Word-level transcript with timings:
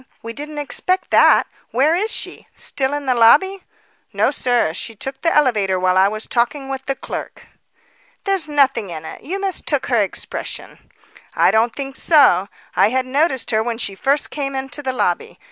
We 0.23 0.33
didn't 0.33 0.57
expect 0.57 1.11
that. 1.11 1.45
Where 1.69 1.93
is 1.93 2.11
she? 2.11 2.47
Still 2.55 2.91
in 2.95 3.05
the 3.05 3.13
lobby?" 3.13 3.63
"No, 4.11 4.31
sir. 4.31 4.73
She 4.73 4.95
took 4.95 5.21
the 5.21 5.31
elevator 5.31 5.79
while 5.79 5.95
I 5.95 6.07
was 6.07 6.25
talking 6.25 6.69
with 6.69 6.87
the 6.87 6.95
clerk." 6.95 7.45
"There's 8.23 8.49
nothing 8.49 8.89
in 8.89 9.05
it. 9.05 9.21
You 9.21 9.39
mistook 9.39 9.85
her 9.93 10.01
expression." 10.01 10.89
"I 11.35 11.51
don't 11.51 11.75
think 11.75 11.95
so. 11.95 12.49
I 12.75 12.89
had 12.89 13.05
noticed 13.05 13.51
her 13.51 13.61
when 13.61 13.77
she 13.77 13.93
first 13.93 14.31
came 14.31 14.55
into 14.55 14.81
the 14.81 14.91
lobby. 14.91 15.39